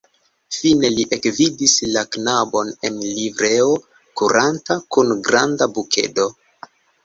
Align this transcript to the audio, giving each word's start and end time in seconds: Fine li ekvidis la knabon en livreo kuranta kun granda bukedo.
Fine 0.53 0.89
li 0.93 1.03
ekvidis 1.17 1.75
la 1.97 2.03
knabon 2.15 2.73
en 2.91 2.99
livreo 3.19 3.71
kuranta 4.23 4.81
kun 4.97 5.17
granda 5.31 5.73
bukedo. 5.79 6.31